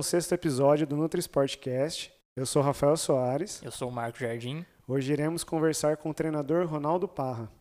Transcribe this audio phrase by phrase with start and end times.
[0.00, 2.10] ao sexto episódio do Nutri Sportcast.
[2.34, 3.62] Eu sou Rafael Soares.
[3.62, 4.64] Eu sou o Marco Jardim.
[4.88, 7.52] Hoje iremos conversar com o treinador Ronaldo Parra.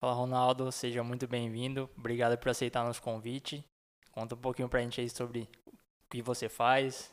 [0.00, 0.70] Fala, Ronaldo.
[0.70, 1.90] Seja muito bem-vindo.
[1.98, 3.64] Obrigado por aceitar nosso convite.
[4.12, 7.12] Conta um pouquinho pra gente aí sobre o que você faz.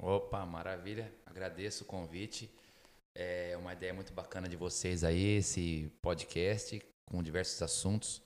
[0.00, 1.12] Opa, maravilha.
[1.26, 2.50] Agradeço o convite.
[3.14, 8.22] É uma ideia muito bacana de vocês aí, esse podcast com diversos assuntos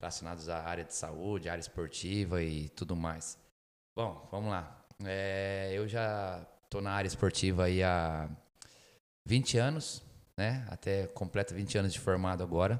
[0.00, 3.44] relacionados à área de saúde, área esportiva e tudo mais.
[3.96, 4.84] Bom, vamos lá.
[5.06, 8.28] É, eu já estou na área esportiva aí há
[9.26, 10.02] 20 anos,
[10.38, 10.66] né?
[10.68, 12.78] Até completo 20 anos de formado agora.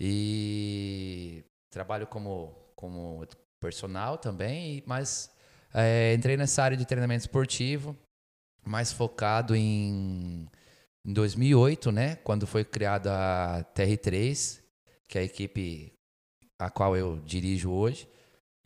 [0.00, 3.24] E trabalho como, como
[3.60, 5.30] personal também, mas
[5.72, 7.96] é, entrei nessa área de treinamento esportivo,
[8.64, 10.48] mais focado em,
[11.06, 12.16] em 2008, né?
[12.16, 14.60] Quando foi criada a TR3,
[15.06, 15.92] que é a equipe
[16.58, 18.08] a qual eu dirijo hoje.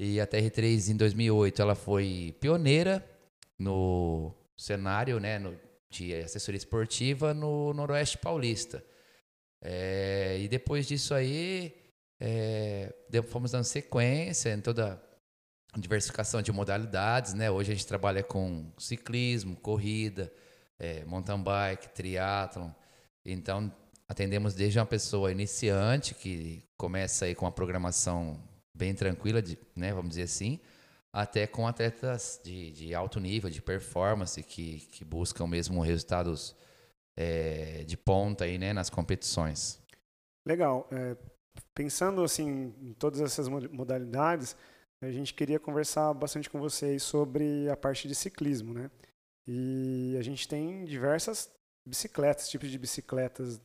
[0.03, 3.07] E a TR3 em 2008 ela foi pioneira
[3.59, 5.55] no cenário né, no,
[5.91, 8.83] de assessoria esportiva no Noroeste Paulista.
[9.61, 11.77] É, e depois disso aí,
[12.19, 12.95] é,
[13.29, 14.99] fomos dando sequência em toda
[15.71, 17.35] a diversificação de modalidades.
[17.35, 17.51] Né?
[17.51, 20.33] Hoje a gente trabalha com ciclismo, corrida,
[20.79, 22.71] é, mountain bike, triatlon.
[23.23, 23.71] Então,
[24.09, 28.49] atendemos desde uma pessoa iniciante que começa aí com uma programação
[28.81, 30.59] bem tranquila, de, né, vamos dizer assim,
[31.13, 36.57] até com atletas de, de alto nível, de performance, que, que buscam mesmo resultados
[37.17, 39.79] é, de ponta aí, né, nas competições.
[40.47, 40.89] Legal.
[40.91, 41.17] É,
[41.75, 44.57] pensando assim em todas essas modalidades,
[45.03, 48.91] a gente queria conversar bastante com vocês sobre a parte de ciclismo, né?
[49.47, 51.51] E a gente tem diversas
[51.87, 53.61] bicicletas, tipos de bicicletas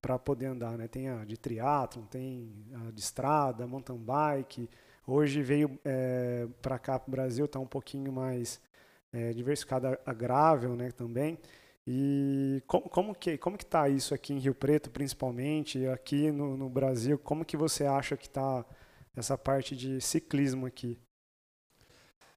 [0.00, 0.86] para poder andar, né?
[0.86, 4.68] Tem a de triatlon, tem a de estrada, mountain bike.
[5.06, 8.60] Hoje veio é, para cá para o Brasil, está um pouquinho mais
[9.12, 10.90] é, diversificada a gravel, né?
[10.90, 11.38] Também.
[11.86, 16.56] E como, como que como que está isso aqui em Rio Preto, principalmente aqui no,
[16.56, 17.18] no Brasil?
[17.18, 18.64] Como que você acha que está
[19.16, 20.98] essa parte de ciclismo aqui?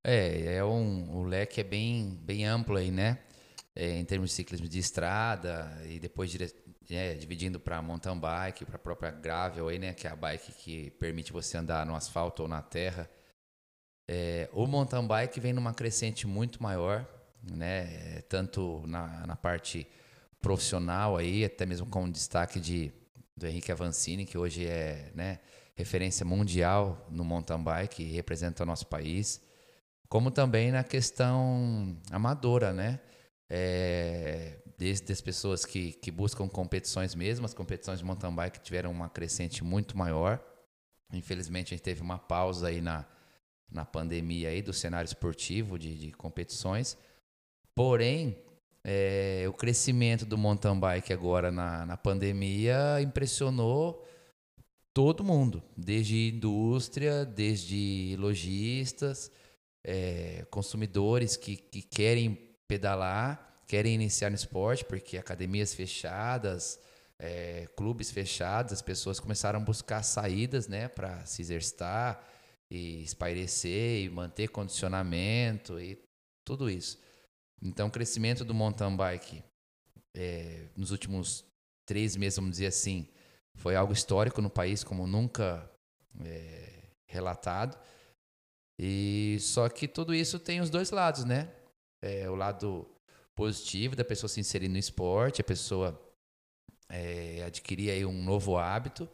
[0.03, 3.19] É, é um, o leque é bem, bem amplo aí, né?
[3.74, 6.36] É, em termos de ciclismo de estrada e depois
[6.90, 10.52] é, dividindo para mountain bike, para a própria gravel aí, né, que é a bike
[10.52, 13.09] que permite você andar no asfalto ou na terra.
[14.09, 17.08] É, o mountain bike vem numa crescente muito maior,
[17.42, 19.88] né, tanto na, na parte
[20.42, 22.92] profissional aí, até mesmo com destaque de
[23.38, 25.40] do Henrique Avancini, que hoje é, né,
[25.76, 29.42] referência mundial no mountain bike e representa o nosso país,
[30.08, 33.00] como também na questão amadora, né?
[33.53, 38.89] É, desde as pessoas que, que buscam competições mesmo, as competições de mountain bike tiveram
[38.89, 40.41] uma crescente muito maior.
[41.12, 43.06] Infelizmente a gente teve uma pausa aí na,
[43.69, 46.97] na pandemia aí do cenário esportivo de, de competições.
[47.75, 48.38] Porém,
[48.85, 54.07] é, o crescimento do mountain bike agora na, na pandemia impressionou
[54.94, 59.29] todo mundo, desde indústria, desde lojistas,
[59.84, 66.80] é, consumidores que, que querem pedalar querem iniciar no esporte, porque academias fechadas,
[67.20, 72.26] é, clubes fechados, as pessoas começaram a buscar saídas né, para se exercitar
[72.70, 76.02] e espairecer e manter condicionamento e
[76.46, 76.98] tudo isso.
[77.62, 79.44] Então, o crescimento do mountain bike
[80.16, 81.44] é, nos últimos
[81.86, 83.06] três meses, vamos dizer assim,
[83.56, 85.70] foi algo histórico no país, como nunca
[86.24, 87.78] é, relatado.
[88.80, 91.50] E só que tudo isso tem os dois lados, né?
[92.01, 92.88] É, o lado
[93.35, 96.00] positivo da pessoa se inserir no esporte, a pessoa
[96.89, 99.09] é, adquirir aí um novo hábito.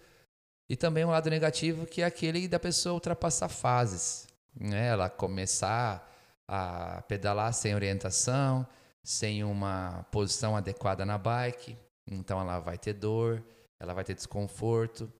[0.69, 4.27] E também um lado negativo que é aquele da pessoa ultrapassar fases.
[4.53, 4.87] Né?
[4.87, 6.13] Ela começar
[6.47, 8.67] a pedalar sem orientação,
[9.03, 11.77] sem uma posição adequada na bike.
[12.05, 13.43] Então ela vai ter dor,
[13.79, 15.11] ela vai ter desconforto,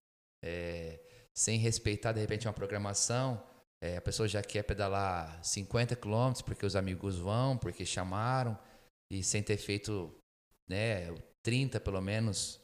[0.43, 0.99] é,
[1.33, 3.41] sem respeitar de repente uma programação.
[3.81, 8.57] É, a pessoa já quer pedalar 50 km porque os amigos vão, porque chamaram
[9.11, 10.13] e sem ter feito
[10.67, 11.13] né,
[11.43, 12.59] 30 pelo menos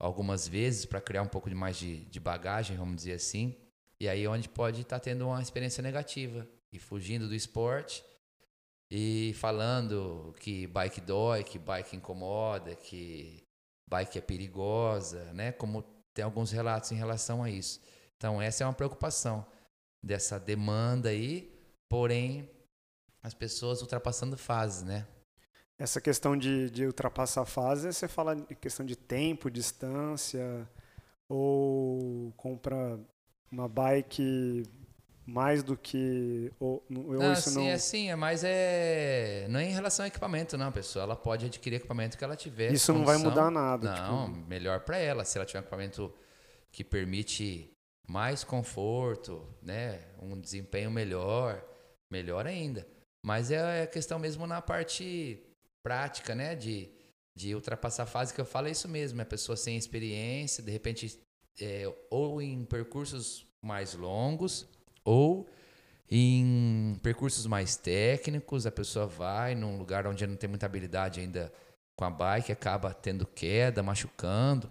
[0.00, 3.56] algumas vezes para criar um pouco de mais de, de bagagem, vamos dizer assim.
[4.00, 8.04] E aí onde pode estar tá tendo uma experiência negativa e fugindo do esporte
[8.90, 13.42] e falando que bike dói, que bike incomoda, que
[13.88, 15.52] bike é perigosa, né?
[15.52, 15.82] Como
[16.14, 17.80] tem alguns relatos em relação a isso.
[18.16, 19.46] Então essa é uma preocupação
[20.02, 21.52] dessa demanda aí,
[21.88, 22.50] porém
[23.22, 25.06] as pessoas ultrapassando fases, né?
[25.78, 30.68] Essa questão de, de ultrapassar a fase, você fala em questão de tempo, distância,
[31.28, 33.00] ou compra
[33.50, 34.64] uma bike
[35.24, 39.60] mais do que ou, ou não, isso sim, não é sim, é mais é não
[39.60, 41.04] é em relação ao equipamento, não, pessoa.
[41.04, 42.72] Ela pode adquirir equipamento que ela tiver.
[42.72, 43.94] Isso não vai mudar nada.
[43.94, 44.46] Não, tipo...
[44.46, 45.24] melhor para ela.
[45.24, 46.12] Se ela tiver um equipamento
[46.70, 47.71] que permite
[48.08, 51.64] mais conforto, né, um desempenho melhor,
[52.10, 52.86] melhor ainda.
[53.24, 55.40] Mas é a questão mesmo na parte
[55.84, 56.90] prática, né, de,
[57.36, 60.62] de ultrapassar a fase que eu falo é isso mesmo, é a pessoa sem experiência,
[60.62, 61.18] de repente
[61.60, 64.66] é, ou em percursos mais longos
[65.04, 65.48] ou
[66.10, 71.52] em percursos mais técnicos, a pessoa vai num lugar onde não tem muita habilidade ainda
[71.96, 74.70] com a bike, acaba tendo queda, machucando.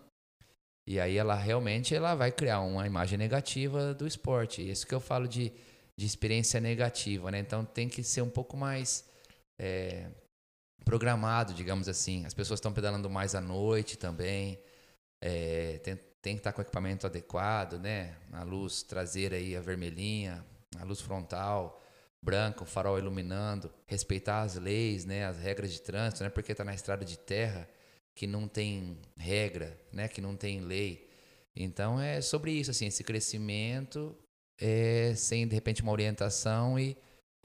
[0.92, 4.70] E aí ela realmente ela vai criar uma imagem negativa do esporte.
[4.70, 5.50] Isso que eu falo de,
[5.96, 7.40] de experiência negativa, né?
[7.40, 9.06] Então tem que ser um pouco mais
[9.58, 10.10] é,
[10.84, 12.26] programado, digamos assim.
[12.26, 14.60] As pessoas estão pedalando mais à noite também.
[15.22, 18.18] É, tem, tem que estar com o equipamento adequado, né?
[18.34, 20.46] A luz traseira aí, a vermelhinha,
[20.78, 21.82] a luz frontal,
[22.22, 25.26] branca, o farol iluminando, respeitar as leis, né?
[25.26, 26.30] As regras de trânsito, né?
[26.30, 27.66] Porque está na estrada de terra
[28.16, 30.08] que não tem regra, né?
[30.08, 31.10] Que não tem lei.
[31.56, 34.16] Então é sobre isso, assim, esse crescimento
[34.60, 36.96] é, sem de repente uma orientação e,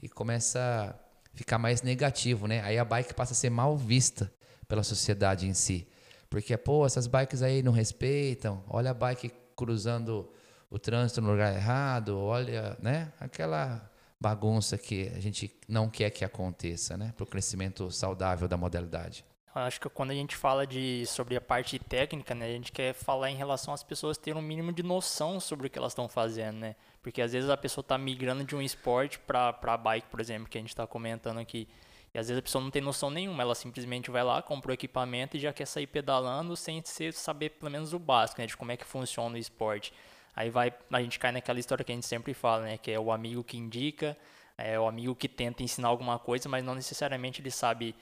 [0.01, 2.61] e começa a ficar mais negativo, né?
[2.61, 4.31] Aí a bike passa a ser mal vista
[4.67, 5.87] pela sociedade em si.
[6.29, 10.29] Porque, pô, essas bikes aí não respeitam, olha a bike cruzando
[10.69, 13.11] o trânsito no lugar errado, olha, né?
[13.19, 17.13] Aquela bagunça que a gente não quer que aconteça, né?
[17.15, 19.25] Para o crescimento saudável da modalidade.
[19.55, 22.93] Acho que quando a gente fala de, sobre a parte técnica, né, a gente quer
[22.93, 26.07] falar em relação às pessoas terem um mínimo de noção sobre o que elas estão
[26.07, 26.75] fazendo, né?
[27.01, 30.47] Porque às vezes a pessoa está migrando de um esporte para a bike, por exemplo,
[30.47, 31.67] que a gente está comentando aqui.
[32.13, 34.73] E às vezes a pessoa não tem noção nenhuma, ela simplesmente vai lá, compra o
[34.73, 38.71] equipamento e já quer sair pedalando sem saber pelo menos o básico, né, de como
[38.71, 39.93] é que funciona o esporte.
[40.35, 42.99] Aí vai, a gente cai naquela história que a gente sempre fala, né, que é
[42.99, 44.15] o amigo que indica,
[44.57, 47.95] é o amigo que tenta ensinar alguma coisa, mas não necessariamente ele sabe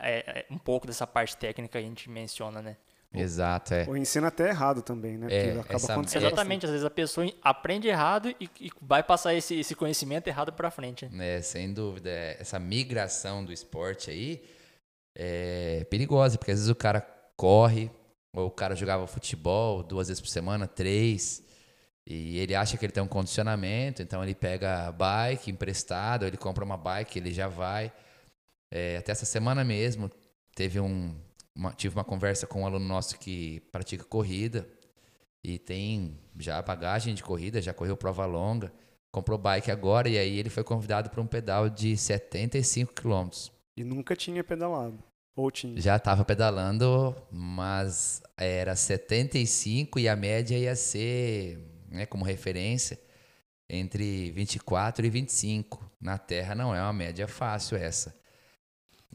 [0.00, 2.76] é, é um pouco dessa parte técnica que a gente menciona, né?
[3.12, 3.86] Exato, é.
[3.88, 5.28] Ou ensina até errado também, né?
[5.30, 9.02] É, Porque acaba essa, acontecendo Exatamente, às vezes a pessoa aprende errado e, e vai
[9.02, 11.08] passar esse, esse conhecimento errado para frente.
[11.18, 12.10] É, sem dúvida.
[12.10, 14.42] É, essa migração do esporte aí
[15.16, 17.00] é perigosa, porque às vezes o cara
[17.34, 17.90] corre,
[18.32, 21.42] ou o cara jogava futebol duas vezes por semana, três,
[22.06, 26.64] e ele acha que ele tem um condicionamento, então ele pega bike emprestado, ele compra
[26.64, 27.92] uma bike, ele já vai.
[28.70, 30.10] É, até essa semana mesmo,
[30.54, 31.14] teve um,
[31.54, 34.68] uma, tive uma conversa com um aluno nosso que pratica corrida
[35.42, 38.72] e tem já bagagem de corrida, já correu prova longa,
[39.10, 43.50] comprou bike agora e aí ele foi convidado para um pedal de 75 quilômetros.
[43.76, 45.02] E nunca tinha pedalado.
[45.36, 45.80] Ou tinha?
[45.80, 52.98] Já estava pedalando, mas era 75 e a média ia ser, né, como referência,
[53.70, 55.88] entre 24 e 25.
[56.00, 58.17] Na Terra não é uma média fácil essa.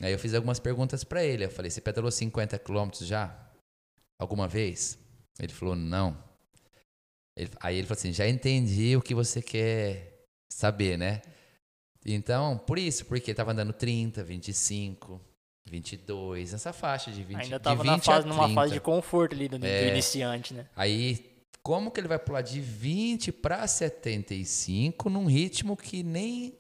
[0.01, 1.45] Aí eu fiz algumas perguntas para ele.
[1.45, 3.37] Eu falei: Você pedalou 50 quilômetros já?
[4.19, 4.97] Alguma vez?
[5.39, 6.17] Ele falou: Não.
[7.37, 11.21] Ele, aí ele falou assim: Já entendi o que você quer saber, né?
[12.05, 15.21] Então, por isso, porque estava andando 30, 25,
[15.69, 19.57] 22, nessa faixa de 20 Ainda estava na fase, numa fase de conforto ali do,
[19.57, 20.67] do é, iniciante, né?
[20.75, 26.57] Aí, como que ele vai pular de 20 para 75 num ritmo que nem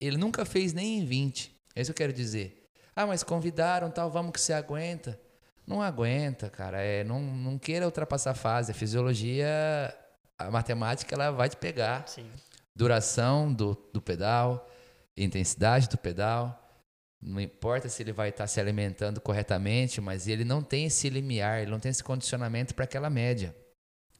[0.00, 1.54] ele nunca fez nem em 20?
[1.74, 2.59] É isso que eu quero dizer.
[3.00, 5.18] Ah, mas convidaram, tal, vamos que você aguenta.
[5.66, 6.82] Não aguenta, cara.
[6.82, 8.72] É, não, não queira ultrapassar a fase.
[8.72, 9.48] A fisiologia,
[10.38, 12.06] a matemática, ela vai te pegar.
[12.06, 12.30] Sim.
[12.76, 14.68] Duração do, do pedal,
[15.16, 16.62] intensidade do pedal.
[17.22, 21.62] Não importa se ele vai estar se alimentando corretamente, mas ele não tem esse limiar,
[21.62, 23.56] ele não tem esse condicionamento para aquela média.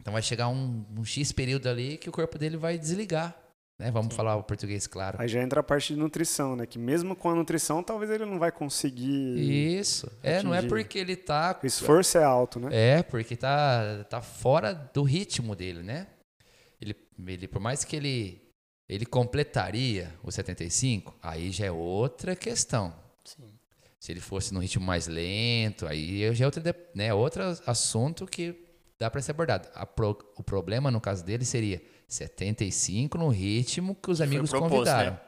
[0.00, 3.36] Então vai chegar um, um X período ali que o corpo dele vai desligar.
[3.80, 3.90] Né?
[3.90, 4.16] Vamos Sim.
[4.18, 5.16] falar o português claro.
[5.18, 6.66] Aí já entra a parte de nutrição, né?
[6.66, 9.78] Que mesmo com a nutrição, talvez ele não vai conseguir.
[9.78, 10.06] Isso.
[10.06, 10.34] Atingir.
[10.34, 11.58] É, não é porque ele tá.
[11.62, 12.68] O esforço é alto, né?
[12.70, 16.08] É, porque tá, tá fora do ritmo dele, né?
[16.78, 16.94] Ele,
[17.26, 18.42] ele, por mais que ele,
[18.86, 22.92] ele completaria o 75, aí já é outra questão.
[23.24, 23.48] Sim.
[23.98, 26.62] Se ele fosse no ritmo mais lento, aí já é outro,
[26.94, 28.62] né, outro assunto que
[28.98, 29.68] dá para ser abordado.
[29.96, 35.12] Pro, o problema, no caso dele, seria 75 no ritmo que os amigos proposto, convidaram.
[35.12, 35.20] Né?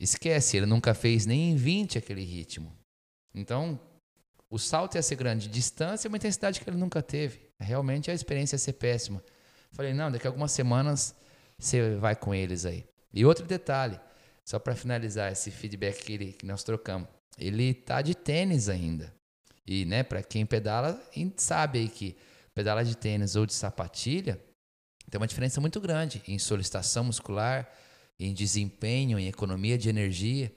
[0.00, 2.72] Esquece, ele nunca fez nem em 20 aquele ritmo.
[3.34, 3.80] Então,
[4.50, 5.48] o salto ia ser grande.
[5.48, 7.40] Distância é uma intensidade que ele nunca teve.
[7.58, 9.22] Realmente a experiência ia ser péssima.
[9.72, 11.14] Falei, não, daqui a algumas semanas
[11.58, 12.84] você vai com eles aí.
[13.12, 13.98] E outro detalhe,
[14.44, 17.08] só para finalizar esse feedback que, ele, que nós trocamos.
[17.36, 19.12] Ele tá de tênis ainda.
[19.66, 21.00] E, né, para quem pedala,
[21.36, 22.16] sabe aí que
[22.54, 24.40] pedala de tênis ou de sapatilha,
[25.10, 27.68] tem uma diferença muito grande em solicitação muscular,
[28.18, 30.52] em desempenho, em economia de energia.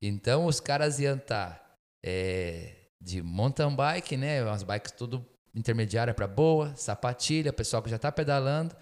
[0.00, 4.42] Então os caras iam estar tá, é, de mountain bike, né?
[4.42, 8.74] Umas bikes tudo intermediária para boa, sapatilha, pessoal que já está pedalando.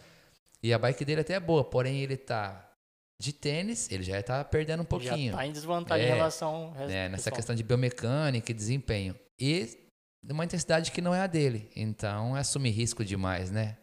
[0.62, 2.68] E a bike dele até é boa, porém ele tá
[3.20, 5.32] de tênis, ele já está perdendo um pouquinho.
[5.32, 9.18] Já está em desvantagem é, em relação ao é, Nessa questão de biomecânica e desempenho.
[9.40, 9.88] E
[10.28, 11.70] uma intensidade que não é a dele.
[11.74, 13.76] Então, é assumir risco demais, né?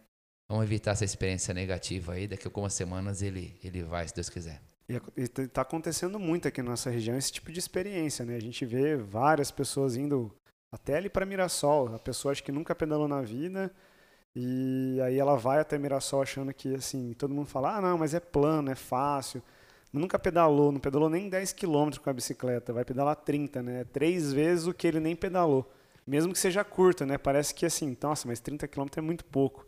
[0.47, 2.27] Vamos evitar essa experiência negativa aí.
[2.27, 4.61] Daqui a algumas semanas ele, ele vai, se Deus quiser.
[4.87, 5.01] E
[5.41, 8.35] está acontecendo muito aqui na nossa região esse tipo de experiência, né?
[8.35, 10.31] A gente vê várias pessoas indo
[10.71, 11.95] até ali para Mirassol.
[11.95, 13.73] A pessoa acho que nunca pedalou na vida
[14.35, 18.13] e aí ela vai até Mirassol achando que, assim, todo mundo fala, ah, não, mas
[18.13, 19.41] é plano, é fácil.
[19.93, 23.85] Nunca pedalou, não pedalou nem 10 km com a bicicleta, vai pedalar 30, né?
[23.85, 25.71] Três vezes o que ele nem pedalou.
[26.05, 27.17] Mesmo que seja curta, né?
[27.17, 29.65] Parece que assim, nossa, mas 30 km é muito pouco.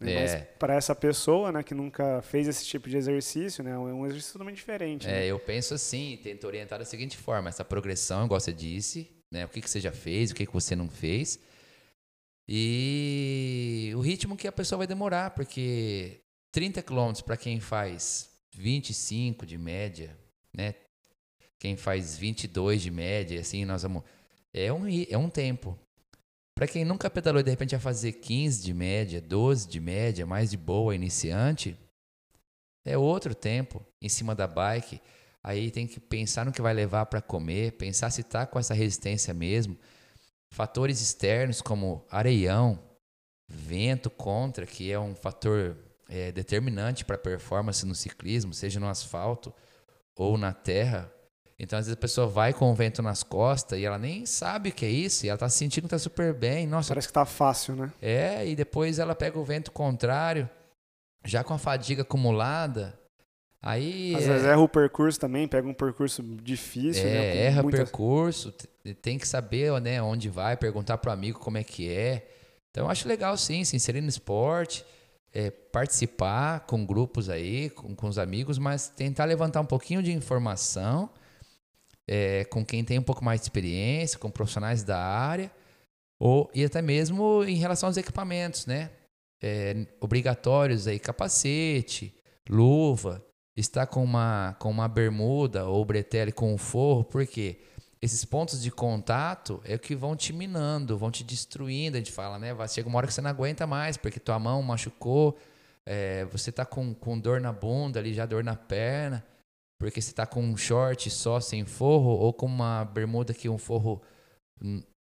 [0.00, 0.12] Né?
[0.12, 0.20] É.
[0.20, 4.06] Mas para essa pessoa, né, que nunca fez esse tipo de exercício, né, é um
[4.06, 5.06] exercício totalmente diferente.
[5.06, 5.26] É, né?
[5.26, 9.48] eu penso assim, tento orientar da seguinte forma: essa progressão, igual você disse, né, o
[9.48, 11.38] que, que você já fez, o que, que você não fez
[12.48, 16.20] e o ritmo que a pessoa vai demorar, porque
[16.52, 20.16] 30 km para quem faz 25 de média,
[20.52, 20.74] né?
[21.58, 24.02] Quem faz 22 de média, assim, nós vamos
[24.52, 25.78] é um é um tempo.
[26.54, 30.24] Para quem nunca pedalou e de repente vai fazer 15 de média, 12 de média,
[30.24, 31.76] mais de boa iniciante,
[32.86, 35.00] é outro tempo em cima da bike.
[35.42, 38.72] Aí tem que pensar no que vai levar para comer, pensar se tá com essa
[38.72, 39.76] resistência mesmo.
[40.52, 42.78] Fatores externos como areião,
[43.48, 45.76] vento contra, que é um fator
[46.08, 49.52] é, determinante para a performance no ciclismo, seja no asfalto
[50.16, 51.12] ou na terra.
[51.58, 54.70] Então, às vezes a pessoa vai com o vento nas costas e ela nem sabe
[54.70, 56.66] o que é isso, e ela está se sentindo que está super bem.
[56.66, 57.92] Nossa, Parece que está fácil, né?
[58.02, 60.48] É, e depois ela pega o vento contrário,
[61.24, 62.98] já com a fadiga acumulada,
[63.66, 64.28] Aí, Às é...
[64.28, 67.06] vezes erra o percurso também, pega um percurso difícil.
[67.06, 68.52] É, né, erra o percurso,
[69.00, 72.28] tem que saber né, onde vai, perguntar para o amigo como é que é.
[72.70, 74.84] Então, eu acho legal sim, se inserir no esporte,
[75.32, 80.12] é, participar com grupos aí, com, com os amigos, mas tentar levantar um pouquinho de
[80.12, 81.08] informação
[82.08, 85.50] é, com quem tem um pouco mais de experiência, com profissionais da área,
[86.20, 88.90] ou, e até mesmo em relação aos equipamentos, né?
[89.42, 92.14] É, obrigatórios aí, capacete,
[92.48, 93.24] luva,
[93.56, 97.60] está com uma, com uma bermuda ou bretelle com um forro, porque
[98.00, 101.96] esses pontos de contato é o que vão te minando, vão te destruindo.
[101.96, 102.54] A gente fala, né?
[102.68, 105.38] Chega uma hora que você não aguenta mais, porque tua mão machucou,
[105.86, 109.24] é, você está com, com dor na bunda, ali já dor na perna,
[109.78, 113.58] porque você está com um short só sem forro, ou com uma bermuda que um
[113.58, 114.02] forro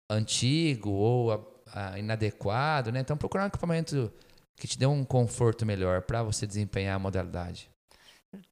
[0.09, 2.99] antigo ou a, a inadequado, né?
[2.99, 4.11] Então procurar um equipamento
[4.55, 7.69] que te dê um conforto melhor para você desempenhar a modalidade.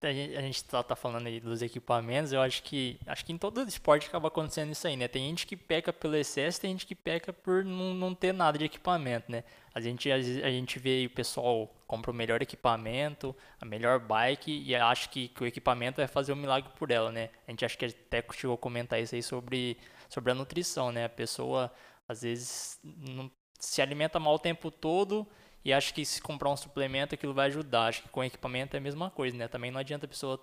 [0.02, 3.62] A gente está tá falando aí dos equipamentos, eu acho que acho que em todo
[3.68, 5.08] esporte acaba acontecendo isso aí, né?
[5.08, 8.58] Tem gente que peca pelo excesso, tem gente que peca por não, não ter nada
[8.58, 9.44] de equipamento, né?
[9.74, 10.20] A gente, a, a
[10.52, 15.44] gente vê o pessoal compra o melhor equipamento, a melhor bike e acha que, que
[15.44, 17.30] o equipamento vai fazer um milagre por ela, né?
[17.48, 19.78] A gente acha que até chegou a comentar isso aí sobre,
[20.10, 21.06] sobre a nutrição, né?
[21.06, 21.72] A pessoa
[22.08, 25.28] às vezes não, se alimenta mal o tempo todo
[25.66, 27.88] e acho que se comprar um suplemento aquilo vai ajudar.
[27.88, 29.48] Acho que com equipamento é a mesma coisa, né?
[29.48, 30.40] Também não adianta a pessoa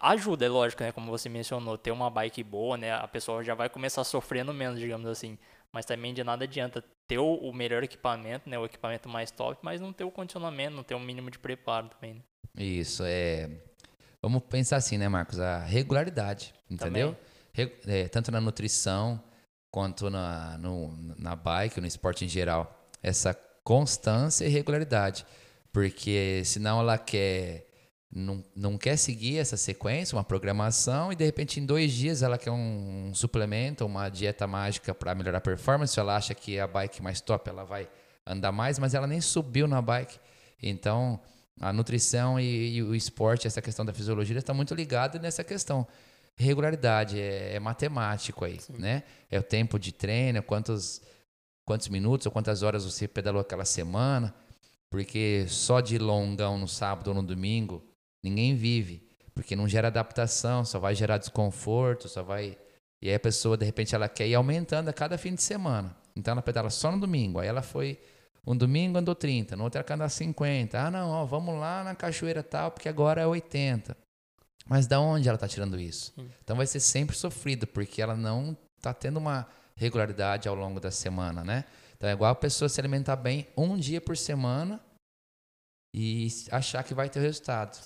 [0.00, 0.92] ajuda, é lógico, né?
[0.92, 2.92] Como você mencionou, ter uma bike boa, né?
[2.92, 5.38] A pessoa já vai começar sofrendo menos, digamos assim.
[5.72, 8.58] Mas também de nada adianta ter o melhor equipamento, né?
[8.58, 11.88] O equipamento mais top, mas não ter o condicionamento, não ter um mínimo de preparo
[11.88, 12.14] também.
[12.14, 12.22] Né?
[12.64, 13.50] Isso é.
[14.22, 15.38] Vamos pensar assim, né, Marcos?
[15.38, 17.16] A regularidade, entendeu?
[17.86, 19.22] É, tanto na nutrição
[19.70, 22.88] quanto na, no, na bike, no esporte em geral.
[23.02, 23.34] Essa
[23.66, 25.26] constância e regularidade.
[25.72, 27.66] Porque senão ela quer
[28.10, 32.38] não, não quer seguir essa sequência, uma programação, e de repente em dois dias ela
[32.38, 35.98] quer um, um suplemento, uma dieta mágica para melhorar a performance.
[35.98, 37.88] Ela acha que a bike mais top ela vai
[38.24, 40.18] andar mais, mas ela nem subiu na bike.
[40.62, 41.20] Então
[41.60, 45.86] a nutrição e, e o esporte, essa questão da fisiologia, está muito ligada nessa questão.
[46.36, 48.74] Regularidade, é, é matemático aí, Sim.
[48.78, 49.02] né?
[49.28, 51.02] É o tempo de treino, quantos
[51.66, 54.32] quantos minutos ou quantas horas você pedalou aquela semana,
[54.88, 57.84] porque só de longão no sábado ou no domingo
[58.22, 62.56] ninguém vive, porque não gera adaptação, só vai gerar desconforto, só vai.
[63.02, 65.94] E aí a pessoa, de repente, ela quer ir aumentando a cada fim de semana.
[66.16, 67.40] Então ela pedala só no domingo.
[67.40, 68.00] Aí ela foi.
[68.46, 70.80] Um domingo andou 30, no outro ela quer andar 50.
[70.80, 73.96] Ah, não, ó, vamos lá na cachoeira tal, porque agora é 80.
[74.68, 76.14] Mas da onde ela está tirando isso?
[76.42, 79.46] Então vai ser sempre sofrido, porque ela não está tendo uma
[79.78, 81.64] regularidade ao longo da semana, né?
[81.96, 84.80] Então é igual a pessoa se alimentar bem um dia por semana
[85.94, 87.78] e achar que vai ter resultado.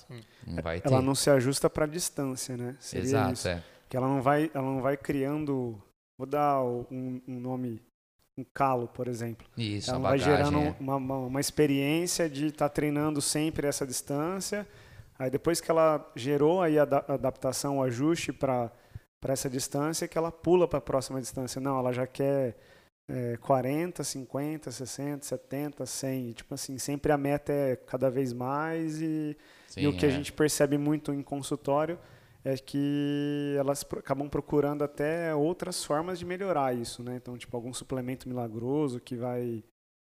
[0.45, 0.87] Não vai ter.
[0.87, 2.75] Ela não se ajusta para a distância, né?
[2.79, 3.47] Seria Exato, isso.
[3.47, 3.63] é.
[3.87, 5.81] Que ela não vai, ela não vai criando,
[6.17, 7.81] vou dar um, um nome,
[8.37, 9.47] um calo, por exemplo.
[9.57, 10.51] Isso, ela vai bagagem.
[10.51, 10.75] gerando é.
[10.79, 14.67] uma, uma, uma experiência de estar treinando sempre essa distância.
[15.17, 18.71] Aí depois que ela gerou aí a ada- adaptação, o ajuste para
[19.21, 21.61] para essa distância, que ela pula para a próxima distância.
[21.61, 22.57] Não, ela já quer
[23.07, 26.29] é, 40, 50, 60, 70, 100.
[26.29, 29.37] E, tipo assim, sempre a meta é cada vez mais e,
[29.77, 30.11] e o Sim, que a é.
[30.11, 31.99] gente percebe muito em consultório
[32.43, 37.15] é que elas acabam procurando até outras formas de melhorar isso, né?
[37.15, 39.63] Então, tipo, algum suplemento milagroso que vai,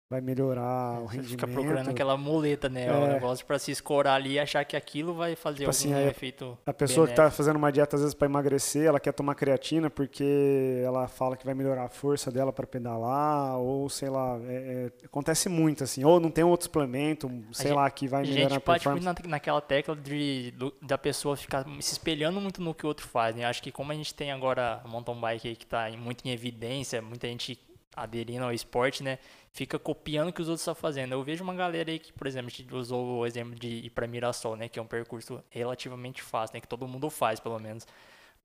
[0.08, 1.30] vai melhorar o Você rendimento.
[1.32, 2.92] fica procurando aquela muleta, né?
[2.92, 3.14] O É.
[3.14, 6.10] negócio pra se escorar ali e achar que aquilo vai fazer Tipo assim, algum aí
[6.10, 6.56] efeito.
[6.64, 7.38] A pessoa que está benéfico.
[7.38, 11.44] fazendo uma dieta às vezes para emagrecer, ela quer tomar creatina porque ela fala que
[11.44, 16.04] vai melhorar a força dela para pedalar, ou sei lá, é- é- acontece muito assim,
[16.04, 18.84] ou não tem outro suplemento, sei gente- lá, que vai A melhorar a gente bate
[18.84, 19.06] performance.
[19.08, 22.88] muito na, naquela tecla de, do- da pessoa ficar se espelhando muito no que o
[22.90, 23.44] outro faz, né?
[23.46, 26.24] Acho que como a gente tem agora a mountain bike aí que tá em- muito
[26.28, 27.60] em evidência, muita gente
[27.96, 29.18] aderindo ao esporte, né?
[29.56, 31.14] Fica copiando o que os outros estão fazendo.
[31.14, 33.90] Eu vejo uma galera aí que, por exemplo, a gente usou o exemplo de ir
[33.90, 34.68] para Mirassol, né?
[34.68, 36.60] Que é um percurso relativamente fácil, né?
[36.60, 37.88] Que todo mundo faz, pelo menos.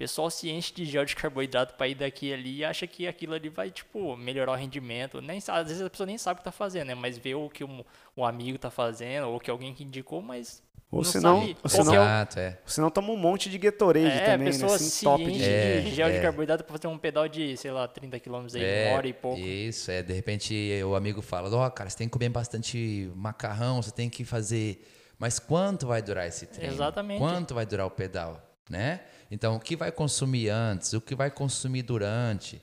[0.01, 2.87] O pessoal se enche de gel de carboidrato para ir daqui e ali e acha
[2.87, 5.21] que aquilo ali vai, tipo, melhorar o rendimento.
[5.21, 6.95] Nem, às vezes a pessoa nem sabe o que tá fazendo, né?
[6.95, 7.85] Mas vê o que o,
[8.17, 11.57] o amigo tá fazendo, ou que alguém que indicou, mas Ou não senão, sabe.
[11.63, 12.59] ou senão, Exato, é.
[12.65, 14.65] senão toma um monte de Gatorade é, a também, né?
[14.65, 15.45] Assim, se top enche de...
[15.45, 16.23] É, de gel de é.
[16.23, 19.13] carboidrato pra fazer um pedal de, sei lá, 30 km aí, É, uma hora e
[19.13, 19.39] pouco.
[19.39, 20.03] Isso, é.
[20.03, 24.09] De repente o amigo fala: Ó, cara, você tem que comer bastante macarrão, você tem
[24.09, 24.83] que fazer.
[25.19, 26.73] Mas quanto vai durar esse treino?
[26.73, 27.19] Exatamente.
[27.19, 28.47] Quanto vai durar o pedal?
[28.71, 29.01] Né?
[29.31, 30.93] Então, o que vai consumir antes?
[30.93, 32.61] O que vai consumir durante?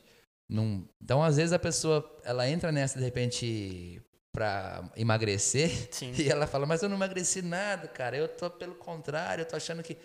[0.50, 0.88] Não...
[1.01, 6.13] Então, às vezes a pessoa ela entra nessa de repente para emagrecer Sim.
[6.18, 8.15] e ela fala: Mas eu não emagreci nada, cara.
[8.18, 9.98] Eu tô pelo contrário, eu tô achando que.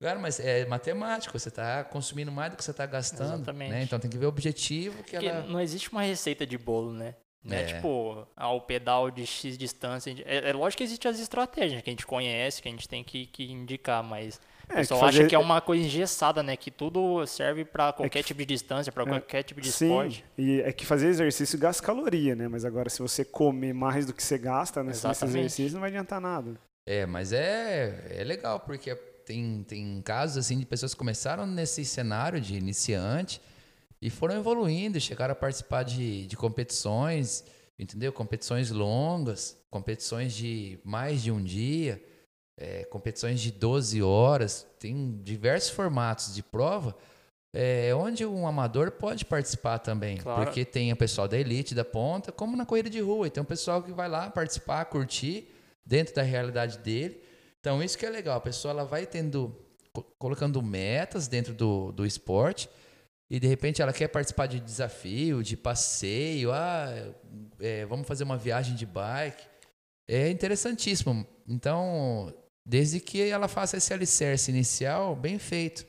[0.00, 3.34] Cara, mas é matemático, você está consumindo mais do que você está gastando.
[3.34, 3.70] Exatamente.
[3.70, 3.82] Né?
[3.82, 5.42] Então tem que ver o objetivo que Porque ela.
[5.46, 7.14] não existe uma receita de bolo, né?
[7.44, 7.66] Não é, É.
[7.66, 10.14] tipo, ah, o pedal de X distância.
[10.24, 13.04] É, é lógico que existem as estratégias que a gente conhece, que a gente tem
[13.04, 16.42] que, que indicar, mas o É, pessoal que acha fazer- que é uma coisa engessada,
[16.42, 16.56] né?
[16.56, 19.86] Que tudo serve pra qualquer que- tipo de distância, pra é, qualquer tipo de Sim,
[19.86, 20.24] esporte.
[20.38, 22.48] e é que fazer exercício gasta caloria, né?
[22.48, 25.38] Mas agora se você comer mais do que você gasta nesse, nesse Exatamente.
[25.38, 26.54] exercício, não vai adiantar nada.
[26.86, 28.94] É, mas é, é legal, porque
[29.26, 33.40] tem, tem casos assim de pessoas que começaram nesse cenário de iniciante
[34.02, 37.44] e foram evoluindo, chegaram a participar de, de competições,
[37.78, 38.12] entendeu?
[38.12, 42.02] Competições longas, competições de mais de um dia,
[42.60, 46.94] é, competições de 12 horas, tem diversos formatos de prova.
[47.52, 50.44] É, onde um amador pode participar também, Claro.
[50.44, 53.42] porque tem o pessoal da elite, da ponta, como na corrida de rua, e tem
[53.42, 55.48] um pessoal que vai lá participar, curtir,
[55.84, 57.20] dentro da realidade dele.
[57.58, 58.36] Então, isso que é legal.
[58.36, 59.52] A pessoa ela vai tendo,
[59.92, 62.70] co- colocando metas dentro do, do esporte
[63.28, 66.52] e, de repente, ela quer participar de desafio, de passeio.
[66.52, 66.86] Ah,
[67.58, 69.42] é, vamos fazer uma viagem de bike.
[70.08, 71.26] É interessantíssimo.
[71.48, 72.32] Então,
[72.70, 75.84] desde que ela faça esse alicerce inicial, bem feito.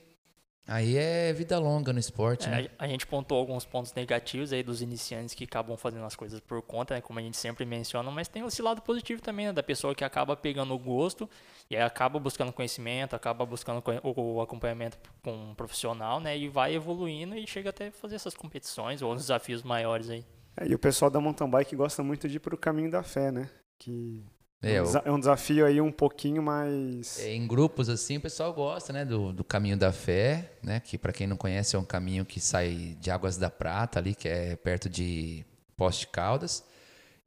[0.68, 2.64] Aí é vida longa no esporte, né?
[2.64, 6.16] É, a a gente pontuou alguns pontos negativos aí dos iniciantes que acabam fazendo as
[6.16, 9.48] coisas por conta, né, como a gente sempre menciona, mas tem esse lado positivo também,
[9.48, 11.30] né, da pessoa que acaba pegando o gosto
[11.70, 16.48] e aí acaba buscando conhecimento, acaba buscando o, o acompanhamento com um profissional, né, e
[16.48, 20.26] vai evoluindo e chega até fazer essas competições ou desafios maiores aí.
[20.58, 23.32] É, e o pessoal da mountain bike gosta muito de ir pro caminho da fé,
[23.32, 23.50] né?
[23.78, 24.24] Que
[24.62, 27.20] é, É, um, desa- é um desafio aí um pouquinho mais.
[27.20, 30.98] É, em grupos assim, o pessoal gosta, né, do, do caminho da fé, né, que
[30.98, 34.28] para quem não conhece é um caminho que sai de Águas da Prata ali, que
[34.28, 35.44] é perto de
[35.76, 36.64] Poste Caldas,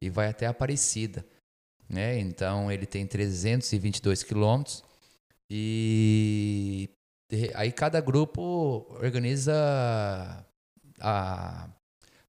[0.01, 1.25] e vai até Aparecida,
[1.89, 2.17] né?
[2.19, 4.83] Então ele tem 322 quilômetros
[5.49, 6.89] e
[7.53, 9.53] aí cada grupo organiza
[10.99, 11.69] a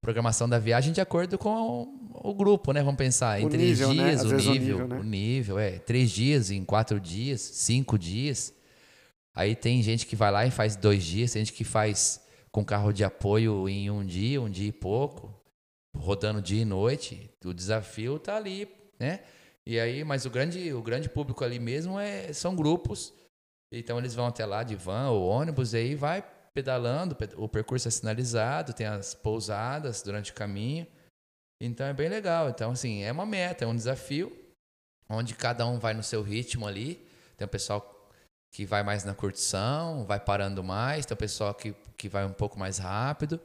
[0.07, 2.81] programação da viagem de acordo com o, o grupo, né?
[2.81, 4.03] Vamos pensar em O três nível, né?
[4.05, 4.99] dias, Às o, vezes o nível, nível, né?
[4.99, 8.53] o nível, é três dias, em quatro dias, cinco dias.
[9.35, 12.63] Aí tem gente que vai lá e faz dois dias, tem gente que faz com
[12.63, 15.29] carro de apoio em um dia, um dia e pouco,
[15.93, 17.29] rodando dia e noite.
[17.43, 18.65] O desafio tá ali,
[18.97, 19.19] né?
[19.65, 23.13] E aí, mas o grande, o grande público ali mesmo é, são grupos.
[23.69, 26.23] Então eles vão até lá de van ou ônibus e aí vai
[26.57, 30.87] pedalando, pe- o percurso é sinalizado, tem as pousadas durante o caminho.
[31.61, 32.49] Então é bem legal.
[32.49, 34.35] Então, assim, é uma meta, é um desafio,
[35.07, 37.07] onde cada um vai no seu ritmo ali.
[37.37, 38.09] Tem o pessoal
[38.51, 42.33] que vai mais na curtição, vai parando mais, tem o pessoal que, que vai um
[42.33, 43.39] pouco mais rápido.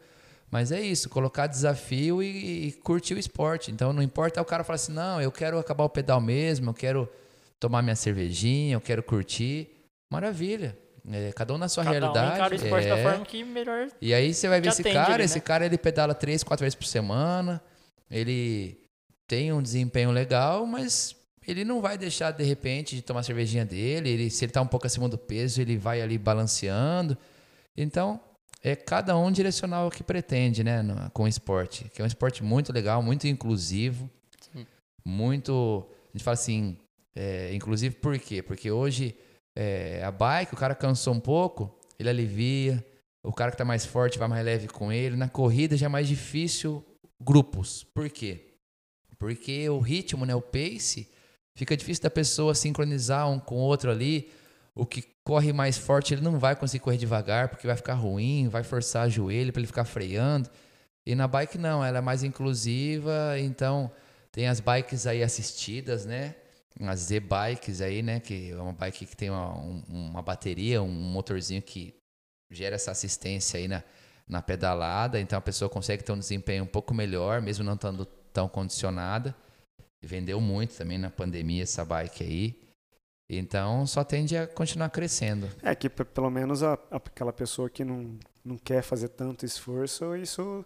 [0.50, 3.70] Mas é isso, colocar desafio e, e curtir o esporte.
[3.70, 6.74] Então não importa o cara falar assim, não, eu quero acabar o pedal mesmo, eu
[6.74, 7.06] quero
[7.60, 9.68] tomar minha cervejinha, eu quero curtir.
[10.10, 10.78] Maravilha.
[11.10, 12.30] É, cada um na sua Cada realidade.
[12.30, 12.90] um encara o esporte é.
[12.96, 13.88] da forma que melhor.
[14.00, 15.40] E aí você vai ver esse cara, ele, esse né?
[15.40, 17.60] cara ele pedala três, quatro vezes por semana,
[18.10, 18.78] ele
[19.26, 23.64] tem um desempenho legal, mas ele não vai deixar de repente de tomar a cervejinha
[23.64, 27.18] dele, ele, se ele tá um pouco acima do peso, ele vai ali balanceando.
[27.76, 28.20] Então,
[28.62, 32.06] é cada um direcional o que pretende, né, no- com o esporte, que é um
[32.06, 34.08] esporte muito legal, muito inclusivo,
[34.52, 34.64] Sim.
[35.04, 36.76] muito, a gente fala assim,
[37.16, 38.40] é, inclusive por quê?
[38.40, 39.16] Porque hoje
[39.54, 42.84] é, a bike, o cara cansou um pouco, ele alivia,
[43.22, 45.16] o cara que tá mais forte vai mais leve com ele.
[45.16, 46.84] Na corrida já é mais difícil
[47.20, 47.84] grupos.
[47.84, 48.54] Por quê?
[49.18, 51.08] Porque o ritmo, né, o pace,
[51.54, 54.30] fica difícil da pessoa sincronizar um com o outro ali.
[54.74, 58.48] O que corre mais forte, ele não vai conseguir correr devagar, porque vai ficar ruim,
[58.48, 60.50] vai forçar o joelho para ele ficar freando.
[61.06, 63.92] E na bike não, ela é mais inclusiva, então
[64.32, 66.34] tem as bikes aí assistidas, né?
[66.88, 68.20] As Z-bikes aí, né?
[68.20, 71.94] Que é uma bike que tem uma, um- uma bateria, um motorzinho que
[72.50, 73.82] gera essa assistência aí na,
[74.28, 75.20] na pedalada.
[75.20, 79.34] Então a pessoa consegue ter um desempenho um pouco melhor, mesmo não estando tão condicionada.
[80.04, 82.62] Vendeu muito também na pandemia essa bike aí.
[83.30, 85.48] Então só tende a continuar crescendo.
[85.62, 90.64] É que pelo menos a- aquela pessoa que não, não quer fazer tanto esforço, isso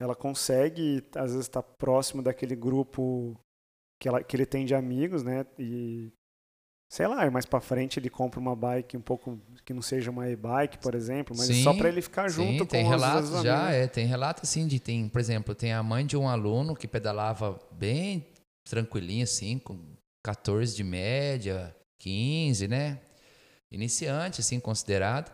[0.00, 3.38] ela consegue, às vezes, estar próximo daquele grupo
[4.02, 5.46] que, ela, que ele tem de amigos, né?
[5.56, 6.10] E
[6.90, 10.28] sei lá, mais pra frente ele compra uma bike um pouco que não seja uma
[10.28, 13.30] e-bike, por exemplo, mas Sim, só pra ele ficar junto Sim, tem com os- relatos
[13.30, 16.28] os já, é, tem relato assim de tem, por exemplo, tem a mãe de um
[16.28, 18.26] aluno que pedalava bem
[18.68, 19.78] tranquilinho assim, com
[20.24, 23.00] 14 de média, 15, né?
[23.70, 25.32] Iniciante assim, considerado.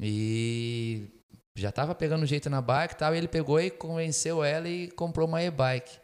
[0.00, 1.08] E
[1.56, 5.26] já tava pegando jeito na bike tal, e ele pegou e convenceu ela e comprou
[5.26, 5.98] uma e-bike.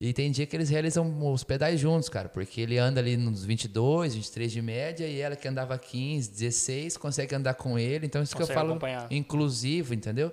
[0.00, 3.44] E tem dia que eles realizam os pedais juntos, cara, porque ele anda ali nos
[3.44, 8.06] 22, 23 de média e ela que andava 15, 16, consegue andar com ele.
[8.06, 9.10] Então isso que eu Consegue falo acompanhar.
[9.12, 10.32] inclusivo, entendeu?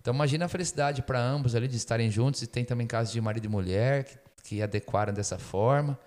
[0.00, 3.20] Então imagina a felicidade para ambos ali de estarem juntos e tem também casos de
[3.20, 5.98] marido e mulher que, que adequaram dessa forma.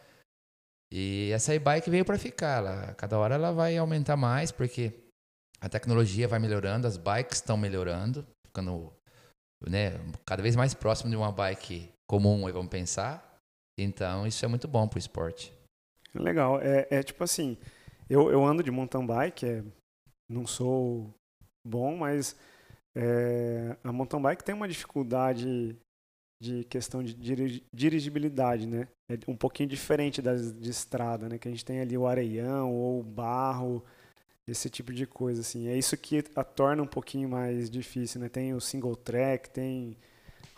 [0.89, 4.94] E essa e-bike veio para ficar, ela, cada hora ela vai aumentar mais porque
[5.60, 8.94] a tecnologia vai melhorando, as bikes estão melhorando, ficando
[9.68, 13.38] né, cada vez mais próximo de uma bike comum, vamos pensar.
[13.80, 15.54] Então isso é muito bom pro esporte.
[16.13, 16.62] Legal.
[16.62, 17.58] É, é tipo assim,
[18.10, 19.63] eu, eu ando de mountain bike, é,
[20.30, 21.13] não sou
[21.66, 22.36] bom, mas
[22.96, 25.76] é, a mountain bike tem uma dificuldade
[26.42, 28.88] de questão de diri- dirigibilidade, né?
[29.10, 31.38] É um pouquinho diferente das de estrada, né?
[31.38, 33.84] Que a gente tem ali o areião ou o barro,
[34.48, 35.68] esse tipo de coisa, assim.
[35.68, 38.30] É isso que a torna um pouquinho mais difícil, né?
[38.30, 39.98] Tem o single track, tem